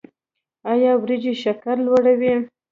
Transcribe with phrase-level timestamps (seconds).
[0.71, 2.33] ایا وریجې شکر لوړوي؟